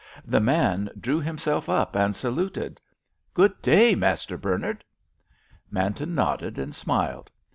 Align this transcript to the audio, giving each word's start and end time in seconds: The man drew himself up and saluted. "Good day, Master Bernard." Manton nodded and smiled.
The 0.25 0.39
man 0.39 0.89
drew 0.99 1.19
himself 1.21 1.69
up 1.69 1.95
and 1.95 2.15
saluted. 2.15 2.81
"Good 3.35 3.61
day, 3.61 3.93
Master 3.93 4.35
Bernard." 4.35 4.83
Manton 5.69 6.15
nodded 6.15 6.57
and 6.57 6.73
smiled. 6.73 7.29